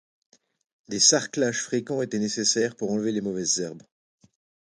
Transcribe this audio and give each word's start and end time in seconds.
Des 0.87 0.99
sarclages 0.99 1.61
fréquents 1.61 2.01
étaient 2.01 2.17
nécessaires 2.17 2.75
pour 2.75 2.89
enlever 2.91 3.11
les 3.11 3.21
mauvaises 3.21 3.59
herbes. 3.59 3.83